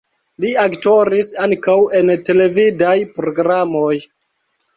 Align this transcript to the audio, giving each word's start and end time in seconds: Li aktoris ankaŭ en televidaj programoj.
Li 0.43 0.51
aktoris 0.61 1.29
ankaŭ 1.47 1.75
en 1.99 2.09
televidaj 2.31 2.95
programoj. 3.19 3.93